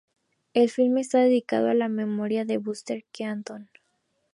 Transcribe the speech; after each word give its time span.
El 0.55 0.71
filme 0.71 1.01
está 1.01 1.19
dedicado 1.19 1.69
a 1.69 1.75
la 1.75 1.87
memoria 1.87 2.43
de 2.43 2.57
Buster 2.57 3.05
Keaton. 3.11 3.69